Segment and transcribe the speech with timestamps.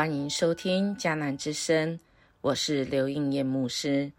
[0.00, 2.00] 欢迎收听迦南之声，
[2.40, 4.10] 我是刘应艳牧师。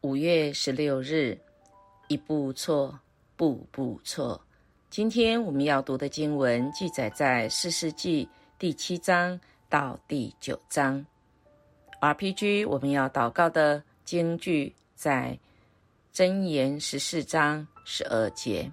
[0.00, 1.38] 五月十六日，
[2.08, 2.98] 一步错，
[3.36, 4.42] 步步错。
[4.90, 11.06] 今天我们要读的经文记载在四世纪第七章到第九章。
[12.00, 15.38] RPG 我们要祷告的经句在
[16.12, 18.68] 箴言十四章十二节。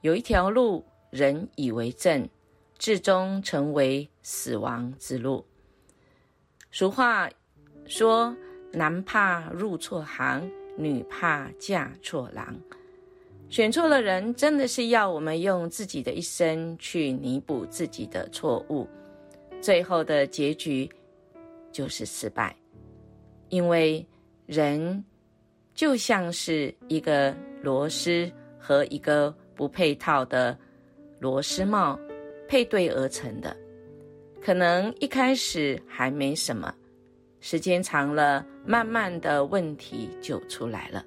[0.00, 2.26] 有一条路，人以为正。
[2.78, 5.44] 至终成为死亡之路。
[6.78, 7.26] 俗话
[7.86, 8.36] 说
[8.70, 12.54] ：“男怕入错行，女怕嫁错郎。”
[13.48, 18.86] 选错了人，真的是要我们用自己的一生去弥补自己的错误，
[19.58, 20.86] 最后的结局
[21.72, 22.54] 就是失败。
[23.48, 24.06] 因为
[24.44, 25.02] 人
[25.74, 30.54] 就像是一个螺丝和一个不配套的
[31.20, 31.98] 螺丝帽。
[32.48, 33.56] 配对而成的，
[34.40, 36.72] 可能一开始还没什么，
[37.40, 41.04] 时间长了，慢慢的问题就出来了，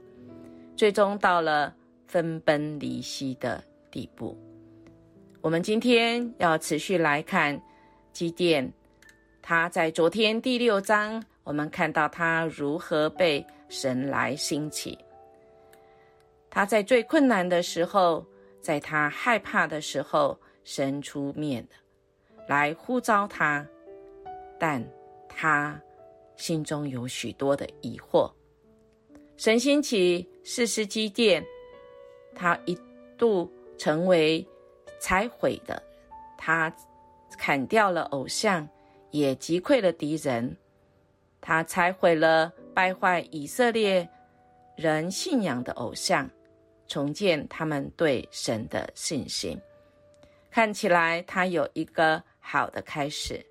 [0.75, 1.73] 最终到了
[2.05, 4.37] 分崩离析的地步。
[5.41, 7.59] 我们今天要持续来看
[8.11, 8.71] 基甸，
[9.41, 14.97] 他在昨天第六章，我们看到他如何被神来兴起。
[16.49, 18.25] 他在最困难的时候，
[18.59, 20.37] 在他害怕的时候。
[20.65, 21.75] 神出面的
[22.49, 23.63] 来呼召他，
[24.59, 24.83] 但
[25.27, 25.79] 他
[26.35, 28.27] 心中有许多的疑惑。
[29.37, 31.45] 神兴起四世基殿，
[32.33, 32.75] 他一
[33.19, 34.43] 度成为
[34.99, 35.79] 拆毁的，
[36.39, 36.75] 他
[37.37, 38.67] 砍掉了偶像，
[39.11, 40.57] 也击溃了敌人，
[41.39, 44.09] 他拆毁了败坏以色列
[44.75, 46.27] 人信仰的偶像，
[46.87, 49.55] 重建他们对神的信心。
[50.49, 53.45] 看起来他有一个好的开始，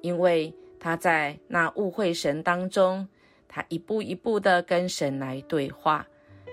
[0.00, 3.06] 因为他在那误会神当中，
[3.46, 6.06] 他一步一步的跟神来对话，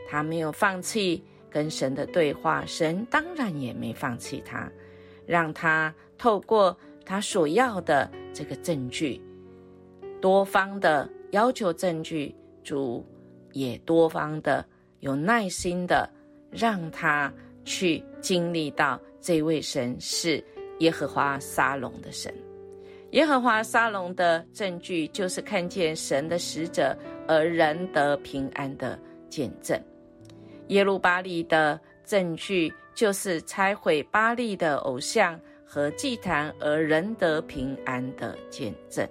[0.10, 4.70] 他没有放弃跟神的对话，神当然也没放弃他，
[5.26, 9.22] 让他透过他所要的这个证据，
[10.20, 13.06] 多方的要求证据，主
[13.54, 14.66] 也多方的
[15.00, 16.10] 有耐心的
[16.52, 17.34] 让他
[17.64, 19.00] 去经历到。
[19.20, 20.42] 这位神是
[20.80, 22.34] 耶和华沙龙的神，
[23.12, 28.98] 耶和华沙龙的证据就是看见神的使者而人得平安的
[29.30, 29.80] 见证；
[30.68, 39.08] 耶路巴利的证据就是拆毁巴利的偶像和祭坛而人得平安的见证；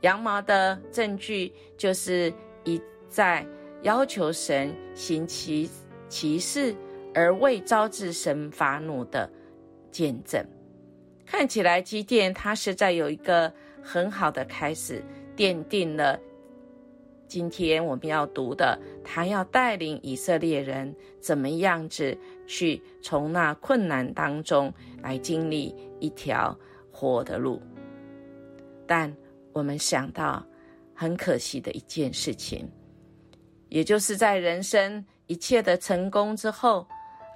[0.00, 2.32] 羊毛的证据就是
[2.64, 3.46] 一再
[3.82, 5.68] 要求神行其
[6.08, 6.74] 其事。
[7.12, 9.28] 而未招致神发怒的
[9.90, 10.46] 见证，
[11.30, 15.00] 看起来基甸他是在有一个很好的开始，
[15.36, 16.18] 奠定了
[17.28, 22.18] 今天我们要读的，他要带领以色列人怎么样子
[22.48, 26.58] 去从那困难当中来经历一条
[26.90, 27.62] 活的路。
[28.84, 29.16] 但
[29.52, 30.44] 我们想到
[30.92, 32.68] 很可惜的一件事情，
[33.68, 36.80] 也就是在人生一切的成功之后。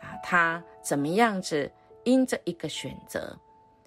[0.03, 1.71] 啊他怎么样子？
[2.03, 3.35] 因着一个选择，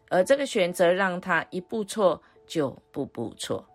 [0.10, 3.68] 而这个选择让他一步错就步步错。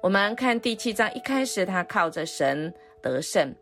[0.00, 3.54] 我们看第七章一开始，他靠着神得胜，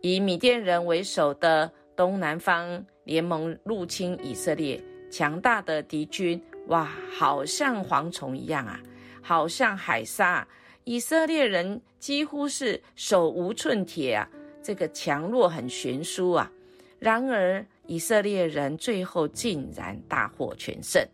[0.00, 8.80] 以米甸人为首的东南方联盟入侵以色列，强大的敌军哇，好像蝗虫一样啊，
[9.20, 10.48] 好像海沙，
[10.84, 14.26] 以色列人几乎是手无寸铁啊，
[14.62, 16.50] 这个强弱很悬殊啊。
[16.98, 21.06] 然而，以色列人最后竟然大获全胜，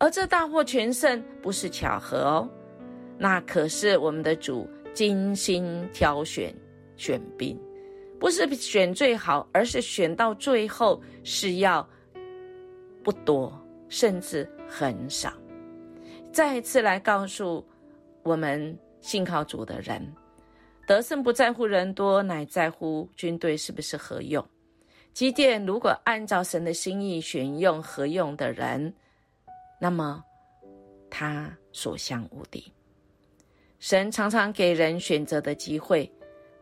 [0.00, 2.48] 而这大获全胜不是巧合哦，
[3.18, 6.54] 那可是我们的主精心挑选
[6.96, 7.54] 选兵，
[8.18, 11.86] 不是选最好，而是选到最后是要
[13.04, 13.52] 不多，
[13.90, 15.30] 甚至很少。
[16.32, 17.62] 再一次来告诉
[18.22, 20.00] 我们信靠主的人，
[20.86, 24.42] 得胜不在乎人多，乃在乎军队是不是合用。
[25.12, 28.94] 基甸如果按照神的心意选用合用的人，
[29.80, 30.22] 那么
[31.10, 32.72] 他所向无敌。
[33.80, 36.08] 神常常给人选择的机会，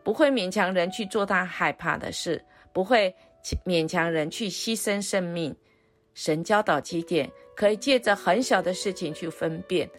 [0.03, 3.13] 不会勉强人去做他害怕的事，不会
[3.65, 5.55] 勉强人去牺牲生命。
[6.13, 9.89] 神教导基点，可以借着很小的事情去分辨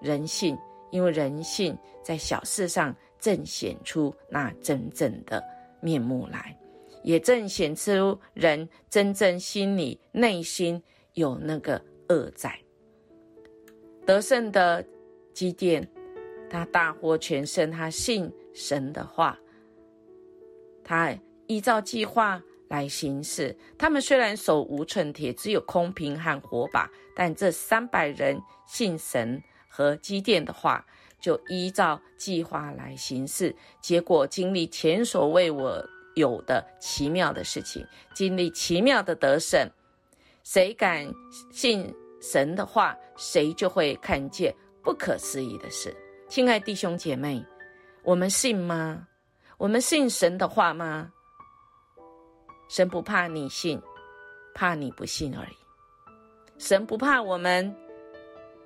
[0.00, 0.58] 人性，
[0.90, 5.42] 因为人性在小事上正显出那真正的
[5.80, 6.56] 面目来。
[7.04, 10.82] 也正显出人真正心里内心
[11.12, 12.58] 有那个恶在。
[14.06, 14.84] 得胜的
[15.32, 15.88] 基甸，
[16.50, 19.38] 他大获全胜，他信神的话，
[20.82, 21.16] 他
[21.46, 23.56] 依照计划来行事。
[23.78, 30.84] 他们虽然手无寸铁，只有空瓶和火把，但这三百人信神和基甸的话，
[31.20, 33.54] 就依照计划来行事。
[33.80, 35.82] 结果经历前所未我
[36.14, 39.68] 有的奇妙的事情，经历奇妙的得胜。
[40.42, 41.10] 谁敢
[41.50, 41.90] 信
[42.32, 45.94] 神的话，谁就会看见不可思议的事。
[46.26, 47.44] 亲爱弟兄姐妹，
[48.02, 49.06] 我们信吗？
[49.58, 51.12] 我们信神的话吗？
[52.66, 53.78] 神不怕你信，
[54.54, 55.56] 怕你不信而已。
[56.56, 57.70] 神不怕我们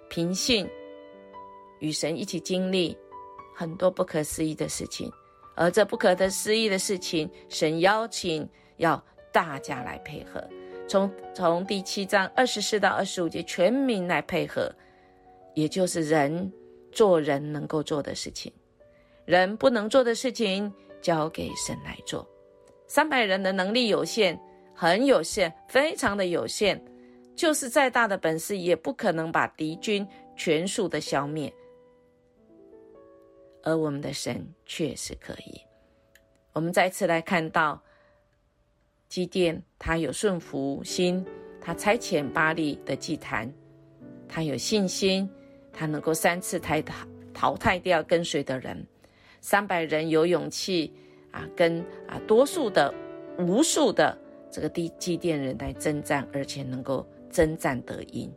[0.09, 0.65] 凭信
[1.81, 2.97] 与神一起经历
[3.57, 5.13] 很多不可思议的事情，
[5.57, 10.49] 而这不可得思议的事情，神邀请要大家来配合。
[10.89, 14.75] 从从第七章二十四到二十五节，全民来配合，
[15.55, 16.51] 也就是人
[16.91, 18.51] 做人能够做的事情，
[19.27, 22.27] 人不能做的事情交给神来做。
[22.87, 24.41] 三百人的能力有限，
[24.75, 26.83] 很有限，非常的有限，
[27.37, 31.53] 就是再大的本事也不可能把敌军全数的消灭，
[33.63, 35.61] 而我们的神确实可以。
[36.55, 37.79] 我们再次来看到。
[39.09, 41.25] 祭奠，他有顺服心，
[41.61, 43.51] 他差遣巴利的祭坛，
[44.29, 45.29] 他有信心，
[45.73, 46.77] 他能够三次淘
[47.33, 48.87] 淘汰掉跟随的人，
[49.41, 50.93] 三百人有勇气
[51.31, 52.93] 啊，跟啊多数的
[53.39, 54.17] 无数的
[54.51, 58.31] 这个地祭奠人来征战，而且能够征战得赢。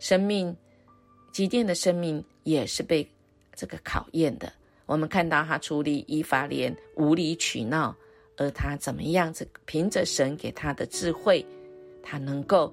[0.00, 0.54] 生命
[1.32, 3.08] 祭奠的生命也是被
[3.54, 4.52] 这个考验的。
[4.86, 7.96] 我们看到他处理以法连无理取闹。
[8.38, 9.46] 而他怎么样子？
[9.66, 11.44] 凭着神给他的智慧，
[12.02, 12.72] 他能够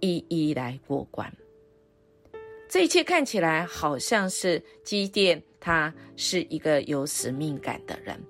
[0.00, 1.32] 一一来过关。
[2.68, 8.20] 这一切看起来好像是基甸，他是一个有使命感的人，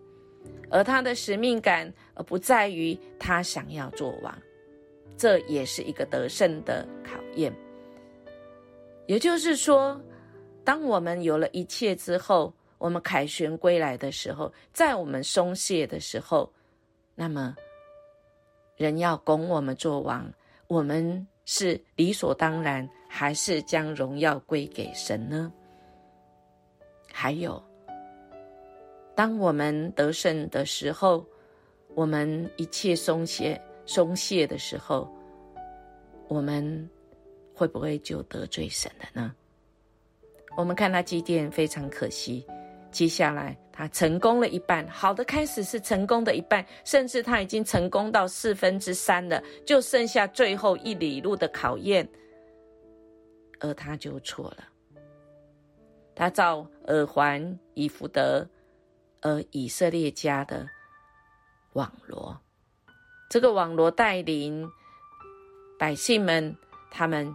[0.71, 4.37] 而他的使命感，而不在于他想要做王，
[5.17, 7.53] 这也是一个得胜的考验。
[9.07, 10.01] 也就是说，
[10.63, 16.53] 当我们有了一切之后，我们凯旋归来的时候，在我们松懈的时候。
[17.21, 17.57] 那么，
[18.77, 20.33] 人要供我们做王，
[20.69, 25.53] 我们是理所当然，还是将荣耀归给神呢？
[27.13, 27.61] 还有，
[29.17, 31.27] 当我们得胜的时候，
[31.97, 35.13] 我们一切松懈、松懈的时候，
[36.29, 36.89] 我们
[37.53, 39.35] 会不会就得罪神了呢？
[40.57, 42.47] 我们看他祭奠，非常可惜。
[42.91, 44.87] 接下来，他成功了一半。
[44.89, 52.09] 好的开始是成功的一半，甚至他已经成功到四分之三了，就剩下最后一里路的考验，
[53.61, 54.65] 而他就错了。
[56.15, 58.45] 他造耳环以福德，
[59.21, 60.67] 而以色列家的
[61.75, 62.37] 网罗，
[63.31, 64.69] 这个网罗带领
[65.79, 66.57] 百姓们，
[66.91, 67.33] 他们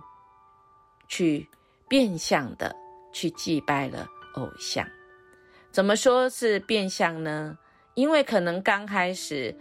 [1.07, 1.47] 去
[1.87, 2.75] 变相的
[3.13, 4.85] 去祭拜了偶像。
[5.73, 7.57] 怎么说是变相呢？
[7.95, 9.53] 因为可能刚开始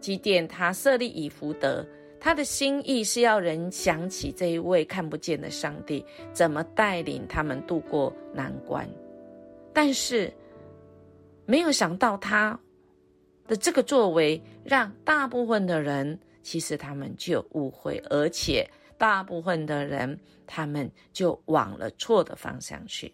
[0.00, 1.86] 基甸他设立以福德，
[2.18, 6.02] 他的心意是要人想起这一位看不见的上帝
[6.32, 8.88] 怎么带领他们度过难关，
[9.74, 10.32] 但是
[11.44, 12.58] 没有想到他
[13.46, 23.12] 的这个作为，让大部分的人其实他们就误会，而且大部分的人他们就往了错的方向去。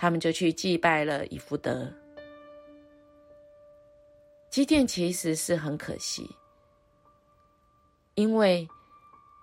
[0.00, 1.92] 他们就去祭拜了以福德。
[4.48, 6.30] 基甸其实是很可惜，
[8.14, 8.66] 因为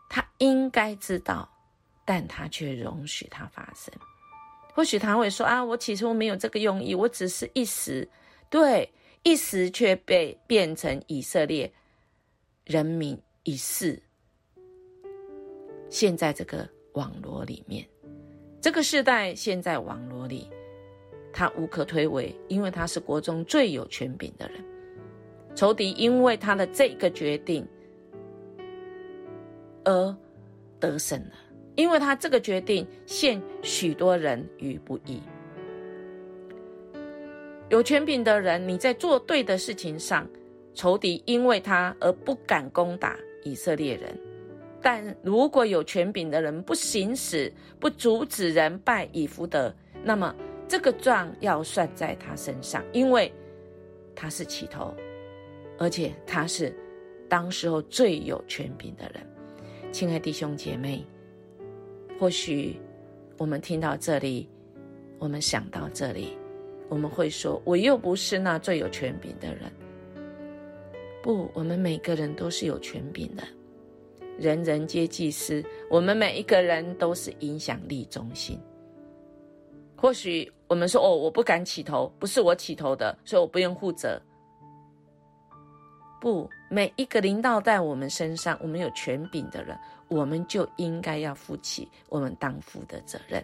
[0.09, 1.47] 他应该知道，
[2.05, 3.93] 但他却容许它发生。
[4.73, 8.09] 或许他会说：“啊，我起初没有这个用意，我只是一时，
[8.49, 8.89] 对
[9.23, 11.71] 一时却被变成以色列
[12.63, 14.01] 人民一世。
[15.89, 17.85] 现在这个网络里面。”
[18.65, 20.49] 这个时代现在网络里，
[21.31, 24.65] 他无可推诿，因为他是国中最有权柄的人。
[25.53, 27.63] 仇敌因为他的这个决定
[29.83, 30.17] 而
[30.79, 31.33] 得胜了，
[31.75, 35.21] 因为他这个决定陷许多人于不义。
[37.69, 40.27] 有权柄的人，你在做对的事情上，
[40.73, 44.19] 仇敌因为他而不敢攻打以色列人。
[44.85, 49.73] 但如果有权柄的人不行使、不阻止人拜以福德，
[50.03, 50.35] 那么
[50.67, 53.33] 这个账要算在他身上，因为
[54.13, 54.93] 他是起头，
[55.79, 56.71] 而且他是
[57.27, 59.27] 当时候最有权柄的人。
[59.91, 61.03] 亲爱弟兄姐妹，
[62.19, 62.79] 或许
[63.39, 64.47] 我们听到这里，
[65.17, 66.37] 我们想到这里，
[66.89, 69.63] 我们会说：“我又不是那最有权柄的人。”
[71.23, 73.41] 不，我们每个人都是有权柄的，
[74.37, 75.63] 人人皆祭司。
[75.89, 78.59] 我们每一个人都是影响力中心。
[79.97, 84.21] 或许我们说：“哦，我不敢起头，不是我起头的，所以我不用负责。”
[86.19, 89.77] 不，每一个领导在我们身上，我们有权柄的人，
[90.07, 93.43] 我们就应该要负起我们当负的责任，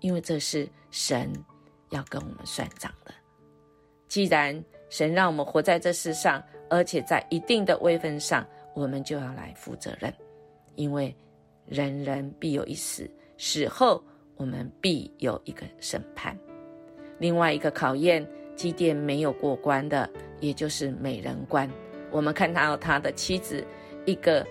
[0.00, 1.30] 因为这是神
[1.90, 3.12] 要跟我们算账的。
[4.08, 8.46] 既然神让我们活在这世上，而且在一定的位分上，
[8.78, 10.14] 我们就要来负责任，
[10.76, 11.12] 因为
[11.66, 14.00] 人人必有一死，死后
[14.36, 16.38] 我们必有一个审判。
[17.18, 20.08] 另外一个考验，祭奠没有过关的，
[20.38, 21.68] 也就是美人关。
[22.12, 23.66] 我们看到他的妻子，
[24.04, 24.46] 一个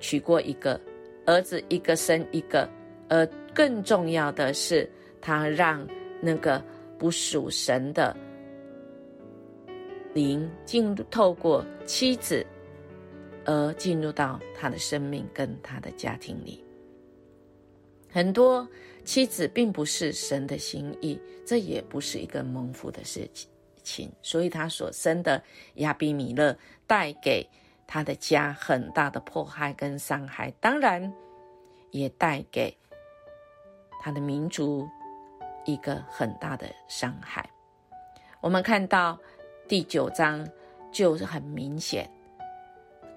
[0.00, 0.80] 娶过一个
[1.24, 2.68] 儿子，一个生一个，
[3.08, 4.90] 而更重要的是，
[5.20, 5.86] 他让
[6.20, 6.60] 那个
[6.98, 8.16] 不属神的
[10.12, 12.44] 灵进，透过妻子
[13.48, 16.62] 而进入到他的生命跟他的家庭里。
[18.10, 18.68] 很多
[19.04, 23.26] 妻子并不是神的心意，这也不是一个蒙福的事
[23.82, 24.12] 情。
[24.20, 25.42] 所以他所生的
[25.76, 26.54] 亚比米勒
[26.86, 27.48] 带给
[27.86, 31.10] 他的家很大的迫害跟伤害，当然
[31.90, 32.76] 也带给
[33.98, 34.86] 他的民族
[35.64, 37.48] 一个很大的伤害。
[38.42, 39.18] 我们看到
[39.66, 40.46] 第九章
[40.92, 42.06] 就是很明显，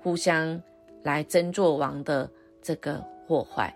[0.02, 0.62] 互相
[1.04, 2.30] 来争做王的
[2.62, 3.74] 这个祸患。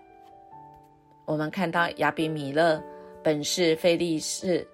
[1.24, 2.82] 我们看到亚比米勒
[3.22, 4.66] 本是菲利士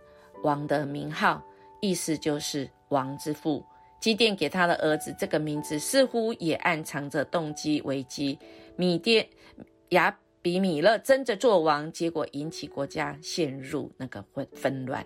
[0.42, 1.42] 王的名号。
[1.84, 3.60] 意思就是王之父，
[3.98, 8.38] 基甸给他的儿子这个名字，似乎也暗藏着动机危机。
[8.76, 9.26] 米甸
[9.88, 15.04] 亚比米勒争着做王，结果引起国家陷入那个混纷乱。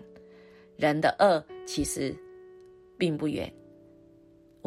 [0.75, 2.15] 人的恶其实
[2.95, 3.51] 并不远，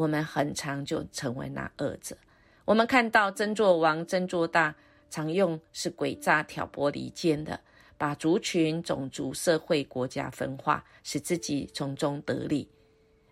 [0.00, 2.16] 我们很常就成为那恶者。
[2.64, 4.74] 我们看到争做王、争做大，
[5.10, 7.60] 常用是诡诈、挑拨离间的。
[7.98, 12.66] 把族群、种族、社会、国家分化，使自己从中得利。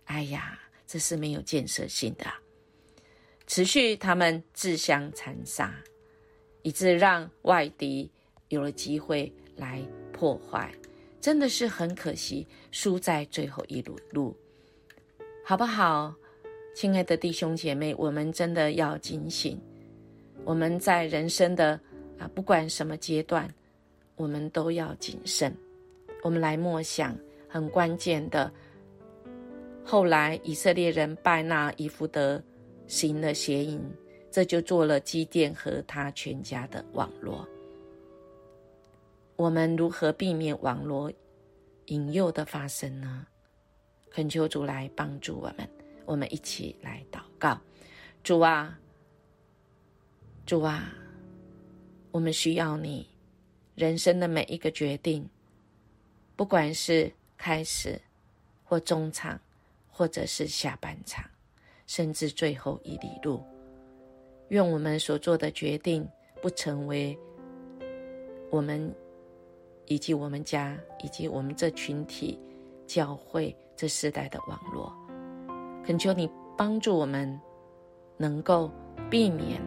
[0.05, 2.25] 哎呀，这是没有建设性的。
[3.47, 5.73] 持续他们自相残杀，
[6.61, 8.11] 以致让外敌
[8.49, 9.81] 有了机会来
[10.13, 10.71] 破坏，
[11.19, 14.37] 真的是很可惜，输在最后一路路，
[15.43, 16.13] 好不好？
[16.75, 19.59] 亲爱的弟兄姐妹，我们真的要警醒。
[20.45, 21.79] 我们在人生的
[22.17, 23.49] 啊，不管什么阶段。
[24.15, 25.55] 我们都要谨慎。
[26.23, 28.51] 我们来默想很关键的。
[29.81, 32.43] 后来以色列人拜那以弗德
[32.85, 33.81] 行了邪淫，
[34.29, 37.47] 这就做了基甸和他全家的网络。
[39.37, 41.09] 我们如何避免网络
[41.85, 43.25] 引诱的发生呢？
[44.11, 45.78] 恳求主来帮助我们。
[46.09, 47.61] 我们一起来祷告：
[48.23, 48.79] 主啊，
[50.43, 50.91] 主啊，
[52.09, 53.07] 我们需要你。
[53.75, 55.29] 人生的每一个决定，
[56.35, 58.01] 不管是开始
[58.63, 59.39] 或中场，
[59.87, 61.23] 或者是下半场，
[61.85, 63.45] 甚至最后一里路，
[64.47, 66.09] 愿我们所做的决定
[66.41, 67.15] 不成为
[68.49, 68.91] 我们
[69.85, 72.39] 以及我们家以及我们这群体
[72.87, 74.91] 教会这时代的网络。
[75.85, 77.39] 恳求你帮助我们，
[78.17, 78.71] 能够
[79.09, 79.61] 避免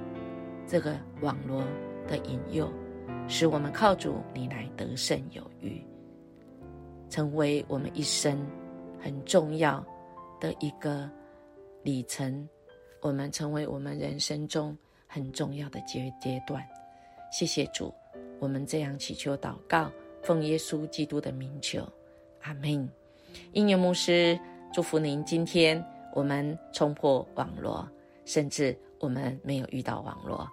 [0.66, 1.62] 这个网络
[2.07, 2.71] 的引诱。
[3.28, 5.81] 使我们靠主你来得胜有余，
[7.09, 8.45] 成为我们一生
[9.00, 9.85] 很重要
[10.40, 11.09] 的一个
[11.83, 12.47] 里程。
[13.00, 14.76] 我们成为我们人生中
[15.07, 16.62] 很重要的阶阶段。
[17.33, 17.92] 谢谢主，
[18.38, 19.90] 我们这样祈求祷告，
[20.23, 21.88] 奉耶稣基督的名求，
[22.42, 22.88] 阿门。
[23.52, 24.38] 音乐牧师
[24.73, 25.25] 祝福您。
[25.25, 27.88] 今天我们冲破网络，
[28.25, 30.49] 甚至我们没有遇到网络，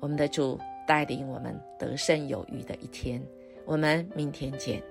[0.00, 0.58] 我们的主。
[0.86, 3.22] 带领我们得胜有余的一天，
[3.64, 4.82] 我们明天见。